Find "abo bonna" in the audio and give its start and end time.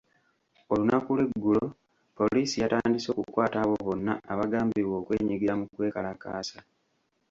3.63-4.13